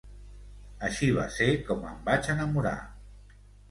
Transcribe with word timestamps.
Així 0.87 1.11
va 1.19 1.27
ser 1.37 1.51
com 1.69 1.87
em 1.93 2.03
vaig 2.11 2.35
enamorar. 2.39 2.77